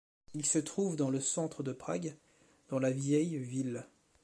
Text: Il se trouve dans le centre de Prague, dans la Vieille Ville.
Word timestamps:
Il 0.33 0.47
se 0.47 0.57
trouve 0.57 0.95
dans 0.95 1.11
le 1.11 1.19
centre 1.19 1.61
de 1.61 1.73
Prague, 1.73 2.17
dans 2.69 2.79
la 2.79 2.89
Vieille 2.89 3.37
Ville. 3.37 3.85